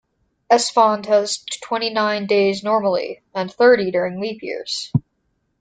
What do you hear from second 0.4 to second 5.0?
Esfand has twenty-nine days normally, and thirty during leap years.